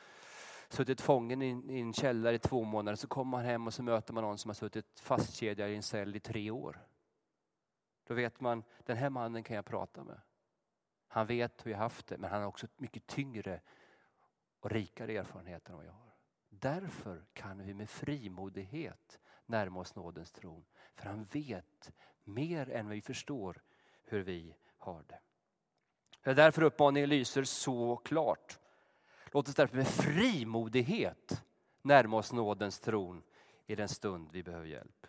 suttit 0.70 1.02
fången 1.02 1.42
i, 1.42 1.76
i 1.76 1.80
en 1.80 1.94
källare 1.94 2.36
i 2.36 2.40
två 2.40 2.64
månader. 2.64 2.96
Så 2.96 3.08
kommer 3.08 3.30
man 3.38 3.46
hem 3.46 3.68
och 3.68 3.74
så 3.74 3.84
möter 3.84 4.14
man 4.14 4.24
någon 4.24 4.38
som 4.38 4.50
har 4.50 4.54
suttit 4.54 5.00
fastkedjad 5.00 5.70
i 5.70 5.76
en 5.76 5.84
cell 5.84 6.16
i 6.16 6.20
tre 6.20 6.52
år. 6.52 6.86
Då 8.04 8.14
vet 8.14 8.40
man, 8.40 8.64
den 8.86 8.98
här 8.98 9.10
mannen 9.10 9.44
kan 9.44 9.56
jag 9.56 9.66
prata 9.66 10.04
med. 10.04 10.22
Han 11.08 11.28
vet 11.28 11.66
hur 11.66 11.72
jag 11.72 11.78
haft 11.78 12.08
det, 12.08 12.18
men 12.18 12.32
han 12.32 12.42
har 12.42 12.48
också 12.48 12.68
mycket 12.78 13.08
tyngre 13.08 13.62
och 14.60 14.72
rikare 14.72 15.18
erfarenheter 15.18 15.72
än 15.72 15.78
vad 15.78 15.86
jag 15.86 15.92
har. 15.92 16.14
Därför 16.50 17.26
kan 17.34 17.64
vi 17.64 17.74
med 17.74 17.90
frimodighet 17.90 19.20
närma 19.46 19.80
oss 19.80 19.96
nådens 19.96 20.32
tron. 20.32 20.66
För 20.96 21.10
han 21.10 21.24
vet 21.24 21.92
mer 22.24 22.70
än 22.70 22.90
vi 22.90 23.02
förstår 23.02 23.62
hur 24.04 24.22
vi 24.22 24.56
har 24.78 25.04
det. 25.08 25.20
Det 26.24 26.30
är 26.30 26.36
därför 26.36 26.62
uppmaningen 26.62 27.10
lyser 27.10 27.44
så 27.44 27.96
klart. 27.96 28.60
Låt 29.32 29.48
oss 29.48 29.56
därför 29.56 29.76
med 29.76 29.88
frimodighet 29.88 31.44
närma 31.82 32.18
oss 32.18 32.34
nådens 32.34 32.80
tron 32.80 33.24
i 33.68 33.76
den 33.76 33.90
stund 33.90 34.30
vi 34.32 34.44
behöver 34.44 34.66
hjälp. 34.66 35.08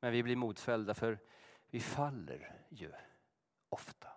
Men 0.00 0.12
vi 0.12 0.22
blir 0.22 0.36
motfällda 0.36 0.94
för 0.94 1.18
vi 1.70 1.80
faller 1.80 2.54
ju 2.68 2.92
ofta. 3.68 4.08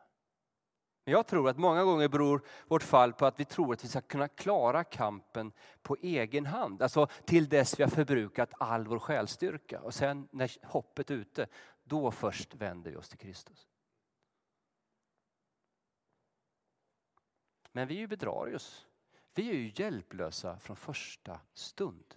Men 1.06 1.12
jag 1.12 1.28
tror 1.28 1.50
att 1.50 1.58
många 1.58 1.84
gånger 1.84 2.08
beror 2.08 2.42
vårt 2.68 2.84
fall 2.84 3.14
på 3.14 3.26
att 3.26 3.40
vi 3.40 3.46
tror 3.46 3.74
att 3.74 3.84
vi 3.84 3.88
ska 3.88 4.02
kunna 4.02 4.28
klara 4.28 4.84
kampen 4.84 5.52
på 5.82 5.98
egen 6.02 6.46
hand. 6.46 6.82
Alltså 6.82 7.08
till 7.26 7.50
dess 7.50 7.80
vi 7.80 7.84
har 7.84 7.90
förbrukat 7.90 8.54
all 8.60 8.88
vår 8.88 9.00
själsstyrka. 9.00 9.82
Och 9.82 9.94
sen 9.94 10.28
när 10.32 10.52
hoppet 10.64 11.10
är 11.10 11.16
ute, 11.16 11.48
då 11.84 12.12
först 12.12 12.56
vänder 12.56 12.92
vi 12.92 12.98
oss 12.98 13.10
till 13.10 13.20
Kristus. 13.20 13.71
Men 17.72 17.88
vi 17.88 17.96
är 17.96 18.00
ju 18.00 18.08
bedrarius. 18.08 18.86
Vi 19.36 19.50
är 19.50 19.54
ju 19.54 19.72
hjälplösa 19.75 20.60
från 20.60 20.75
första 20.75 21.40
stund. 21.54 22.16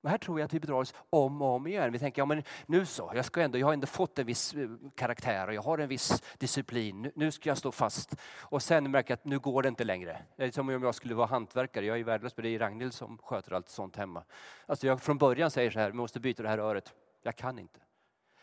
Och 0.00 0.10
här 0.10 0.18
tror 0.18 0.40
jag 0.40 0.44
att 0.44 0.54
vi 0.54 0.60
bedrar 0.60 0.74
oss 0.74 0.94
om 1.10 1.42
och 1.42 1.48
om 1.48 1.66
igen. 1.66 1.92
Vi 1.92 1.98
tänker, 1.98 2.22
ja 2.22 2.26
men 2.26 2.42
nu 2.66 2.86
så, 2.86 3.12
jag, 3.14 3.24
ska 3.24 3.42
ändå, 3.42 3.58
jag 3.58 3.66
har 3.66 3.72
ändå 3.72 3.86
fått 3.86 4.18
en 4.18 4.26
viss 4.26 4.54
eh, 4.54 4.68
karaktär 4.94 5.48
och 5.48 5.54
jag 5.54 5.62
har 5.62 5.78
en 5.78 5.88
viss 5.88 6.22
disciplin. 6.38 7.02
Nu, 7.02 7.12
nu 7.14 7.30
ska 7.30 7.50
jag 7.50 7.58
stå 7.58 7.72
fast. 7.72 8.16
Och 8.40 8.62
sen 8.62 8.90
märker 8.90 9.10
jag 9.10 9.16
att 9.16 9.24
nu 9.24 9.38
går 9.38 9.62
det 9.62 9.68
inte 9.68 9.84
längre. 9.84 10.22
Det 10.36 10.44
är 10.44 10.50
som 10.50 10.68
om 10.68 10.82
jag 10.82 10.94
skulle 10.94 11.14
vara 11.14 11.26
hantverkare. 11.26 11.86
Jag 11.86 12.00
är 12.00 12.04
värdelös, 12.04 12.36
men 12.36 12.44
det 12.44 12.48
är 12.48 12.58
Ragnhild 12.58 12.94
som 12.94 13.18
sköter 13.18 13.52
allt 13.52 13.68
sånt 13.68 13.96
hemma. 13.96 14.24
Alltså 14.66 14.86
jag 14.86 15.02
från 15.02 15.18
början 15.18 15.50
säger 15.50 15.70
så 15.70 15.78
här, 15.78 15.90
vi 15.90 15.96
måste 15.96 16.20
byta 16.20 16.42
det 16.42 16.48
här 16.48 16.58
öret. 16.58 16.94
Jag 17.22 17.36
kan 17.36 17.58
inte. 17.58 17.80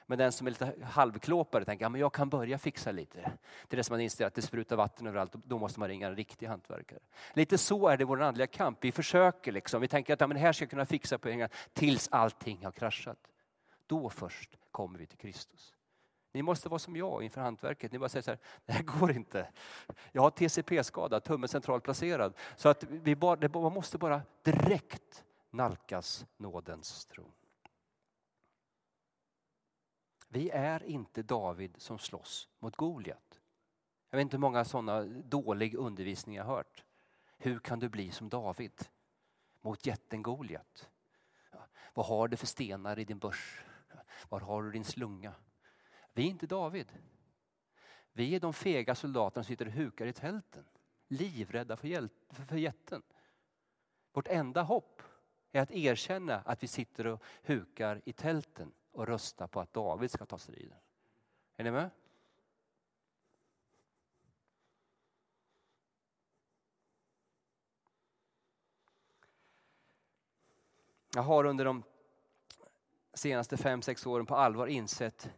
Men 0.05 0.17
den 0.17 0.31
som 0.31 0.47
är 0.47 0.51
lite 0.51 0.73
halvklåpare 0.83 1.65
tänker, 1.65 1.85
ja 1.85 1.89
men 1.89 2.01
jag 2.01 2.13
kan 2.13 2.29
börja 2.29 2.57
fixa 2.57 2.91
lite. 2.91 3.17
Det 3.67 3.73
är 3.73 3.77
det 3.77 3.83
som 3.83 3.93
man 3.93 4.01
inser 4.01 4.25
att 4.25 4.33
det 4.33 4.41
sprutar 4.41 4.75
vatten 4.75 5.07
överallt 5.07 5.33
då 5.33 5.57
måste 5.59 5.79
man 5.79 5.89
ringa 5.89 6.07
en 6.07 6.15
riktig 6.15 6.47
hantverkare. 6.47 6.99
Lite 7.33 7.57
så 7.57 7.87
är 7.87 7.97
det 7.97 8.01
i 8.01 8.05
vår 8.05 8.21
andliga 8.21 8.47
kamp. 8.47 8.77
Vi 8.81 8.91
försöker 8.91 9.51
liksom, 9.51 9.81
vi 9.81 9.87
tänker 9.87 10.13
att 10.13 10.21
ja, 10.21 10.27
men 10.27 10.35
det 10.35 10.41
här 10.41 10.53
ska 10.53 10.63
jag 10.63 10.69
kunna 10.69 10.85
fixa 10.85 11.17
på 11.17 11.29
en 11.29 11.39
gång 11.39 11.47
tills 11.73 12.07
allting 12.11 12.65
har 12.65 12.71
kraschat. 12.71 13.19
Då 13.87 14.09
först 14.09 14.57
kommer 14.71 14.99
vi 14.99 15.05
till 15.05 15.17
Kristus. 15.17 15.73
Ni 16.31 16.41
måste 16.41 16.69
vara 16.69 16.79
som 16.79 16.95
jag 16.95 17.23
inför 17.23 17.41
hantverket. 17.41 17.91
Ni 17.91 17.99
bara 17.99 18.09
säger 18.09 18.23
så 18.23 18.31
här, 18.31 18.39
det 18.65 18.73
här 18.73 18.83
går 18.83 19.11
inte. 19.11 19.47
Jag 20.11 20.21
har 20.21 20.29
TCP-skada, 20.29 21.19
tummen 21.19 21.49
centralt 21.49 21.83
placerad. 21.83 22.33
Så 22.55 22.69
att 22.69 22.83
vi 22.83 23.15
bara, 23.15 23.49
man 23.61 23.73
måste 23.73 23.97
bara 23.97 24.21
direkt 24.43 25.23
nalkas 25.51 26.25
nådens 26.37 27.05
tron. 27.05 27.31
Vi 30.35 30.49
är 30.49 30.83
inte 30.83 31.23
David 31.23 31.75
som 31.77 31.99
slåss 31.99 32.49
mot 32.59 32.75
Goliat. 32.75 33.39
Jag 34.09 34.17
vet 34.17 34.21
inte 34.21 34.35
hur 34.35 34.41
många 34.41 34.65
sådana 34.65 35.03
dålig 35.03 35.75
undervisning 35.75 36.35
jag 36.35 36.43
hört. 36.43 36.83
Hur 37.37 37.59
kan 37.59 37.79
du 37.79 37.89
bli 37.89 38.11
som 38.11 38.29
David 38.29 38.87
mot 39.61 39.85
jätten 39.85 40.23
Goliat? 40.23 40.89
Vad 41.93 42.05
har 42.05 42.27
du 42.27 42.37
för 42.37 42.47
stenar 42.47 42.99
i 42.99 43.03
din 43.05 43.19
börs? 43.19 43.63
Var 44.29 44.39
har 44.39 44.63
du 44.63 44.71
din 44.71 44.85
slunga? 44.85 45.33
Vi 46.13 46.23
är 46.23 46.27
inte 46.27 46.47
David. 46.47 46.87
Vi 48.11 48.35
är 48.35 48.39
de 48.39 48.53
fega 48.53 48.95
soldaterna 48.95 49.43
som 49.43 49.47
sitter 49.47 49.65
och 49.65 49.73
hukar 49.73 50.05
i 50.05 50.13
tälten. 50.13 50.65
Livrädda 51.07 51.77
för, 51.77 52.09
för 52.29 52.57
jätten. 52.57 53.01
Vårt 54.13 54.27
enda 54.27 54.61
hopp 54.61 55.01
är 55.51 55.61
att 55.61 55.71
erkänna 55.71 56.35
att 56.35 56.63
vi 56.63 56.67
sitter 56.67 57.07
och 57.07 57.23
hukar 57.43 58.01
i 58.05 58.13
tälten 58.13 58.71
och 58.95 59.07
rösta 59.07 59.47
på 59.47 59.61
att 59.61 59.73
David 59.73 60.11
ska 60.11 60.25
ta 60.25 60.37
striden. 60.37 60.77
Är 61.57 61.63
ni 61.63 61.71
med? 61.71 61.89
Jag 71.13 71.21
har 71.21 71.45
under 71.45 71.65
de 71.65 71.83
senaste 73.13 73.57
fem 73.57 73.81
sex 73.81 74.05
åren 74.05 74.25
på 74.25 74.35
allvar 74.35 74.67
insett 74.67 75.29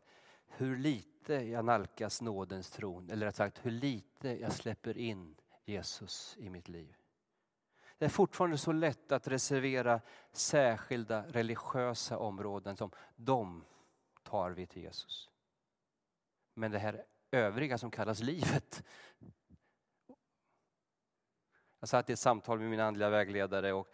hur 0.48 0.78
lite 0.78 1.34
jag 1.34 1.66
nalkas 1.66 2.22
nådens 2.22 2.72
tron, 2.72 3.10
eller 3.10 3.26
rätt 3.26 3.36
sagt 3.36 3.66
hur 3.66 3.72
lite 3.72 4.30
jag 4.30 4.54
släpper 4.54 4.98
in 4.98 5.36
Jesus 5.66 6.36
i 6.40 6.50
mitt 6.50 6.70
liv. 6.70 6.96
Det 7.98 8.06
är 8.06 8.10
fortfarande 8.10 8.58
så 8.58 8.72
lätt 8.72 9.12
att 9.12 9.28
reservera 9.28 10.02
särskilda 10.32 11.24
religiösa 11.28 12.18
områden 12.18 12.78
som 12.78 12.92
de 13.16 13.64
tar 14.24 14.52
vi 14.52 14.68
till 14.68 14.82
Jesus. 14.82 15.30
Men 16.54 16.72
det 16.72 16.80
här 16.80 17.06
övriga 17.32 17.78
som 17.78 17.92
kallas 17.92 18.20
livet. 18.20 18.84
Jag 21.80 21.90
satt 21.90 22.10
i 22.10 22.14
ett 22.14 22.20
samtal 22.20 22.60
med 22.60 22.70
min 22.70 22.80
andliga 22.80 23.10
vägledare 23.10 23.74
och 23.74 23.88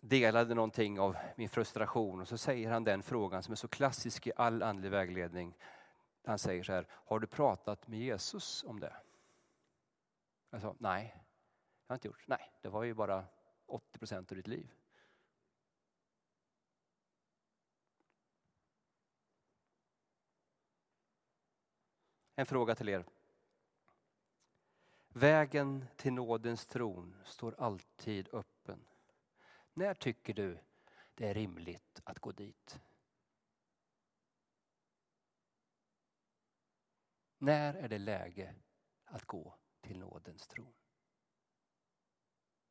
delade 0.00 0.54
någonting 0.54 1.00
av 1.00 1.16
min 1.36 1.48
frustration 1.48 2.20
och 2.20 2.28
så 2.28 2.38
säger 2.38 2.70
han 2.70 2.84
den 2.84 3.02
frågan 3.02 3.42
som 3.42 3.52
är 3.52 3.56
så 3.56 3.68
klassisk 3.68 4.26
i 4.26 4.32
all 4.36 4.62
andlig 4.62 4.90
vägledning. 4.90 5.56
Han 6.24 6.38
säger 6.38 6.62
så 6.62 6.72
här, 6.72 6.86
har 6.90 7.18
du 7.18 7.26
pratat 7.26 7.88
med 7.88 7.98
Jesus 7.98 8.64
om 8.64 8.80
det? 8.80 8.96
Jag 10.50 10.60
sa, 10.60 10.74
nej, 10.78 11.17
jag 11.88 11.92
har 11.92 11.96
inte 11.96 12.08
gjort. 12.08 12.28
Nej, 12.28 12.52
det 12.62 12.68
var 12.68 12.82
ju 12.84 12.94
bara 12.94 13.26
80 13.66 13.98
procent 13.98 14.32
av 14.32 14.36
ditt 14.36 14.46
liv. 14.46 14.74
En 22.34 22.46
fråga 22.46 22.74
till 22.74 22.88
er. 22.88 23.04
Vägen 25.08 25.84
till 25.96 26.12
nådens 26.12 26.66
tron 26.66 27.16
står 27.24 27.54
alltid 27.58 28.28
öppen. 28.34 28.88
När 29.72 29.94
tycker 29.94 30.34
du 30.34 30.58
det 31.14 31.28
är 31.28 31.34
rimligt 31.34 32.00
att 32.04 32.18
gå 32.18 32.32
dit? 32.32 32.80
När 37.38 37.74
är 37.74 37.88
det 37.88 37.98
läge 37.98 38.54
att 39.04 39.24
gå 39.24 39.54
till 39.80 39.98
nådens 39.98 40.48
tron? 40.48 40.77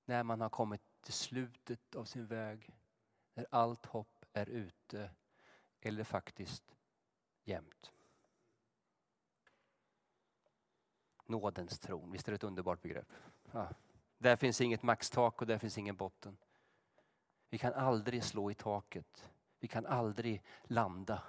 När 0.08 0.24
man 0.24 0.41
har 0.41 0.50
kommit 0.50 0.82
till 1.02 1.13
slutet 1.13 1.96
av 1.96 2.06
sin 2.06 2.28
väg, 2.28 2.70
när 3.34 3.48
allt 3.52 3.86
hopp 3.86 4.26
är 4.34 4.50
ute 4.50 5.12
eller 5.82 6.04
faktiskt 6.04 6.76
jämt. 7.43 7.91
Nådens 11.26 11.80
tron, 11.80 12.12
visst 12.12 12.28
är 12.28 12.32
det 12.32 12.36
ett 12.36 12.43
underbart 12.43 12.82
begrepp? 12.82 13.13
Ja. 13.52 13.70
Där 14.17 14.36
finns 14.36 14.62
inget 14.62 14.84
maxtak 14.84 15.41
och 15.41 15.48
där 15.48 15.58
finns 15.58 15.78
ingen 15.78 15.96
botten. 15.96 16.38
Vi 17.50 17.58
kan 17.58 17.74
aldrig 17.74 18.24
slå 18.24 18.52
i 18.52 18.54
taket. 18.54 19.32
Vi 19.60 19.67
kan 19.67 19.86
aldrig 19.86 20.43
landa. 20.63 21.24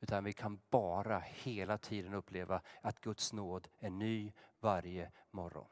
Utan 0.00 0.24
vi 0.24 0.32
kan 0.32 0.60
bara 0.70 1.18
hela 1.18 1.78
tiden 1.78 2.14
uppleva 2.14 2.62
att 2.80 3.00
Guds 3.00 3.32
nåd 3.32 3.68
är 3.78 3.90
ny 3.90 4.32
varje 4.60 5.12
morgon. 5.30 5.68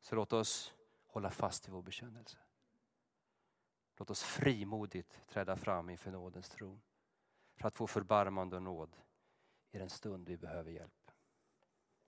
Så 0.00 0.14
låt 0.14 0.32
oss 0.32 0.74
hålla 1.14 1.30
fast 1.30 1.68
vid 1.68 1.72
vår 1.72 1.82
bekännelse. 1.82 2.38
Låt 3.96 4.10
oss 4.10 4.22
frimodigt 4.22 5.20
träda 5.28 5.56
fram 5.56 5.90
inför 5.90 6.10
nådens 6.10 6.48
tron 6.48 6.82
för 7.56 7.68
att 7.68 7.76
få 7.76 7.86
förbarmande 7.86 8.56
och 8.56 8.62
nåd 8.62 8.96
i 9.70 9.78
den 9.78 9.90
stund 9.90 10.28
vi 10.28 10.36
behöver 10.36 10.70
hjälp. 10.70 11.03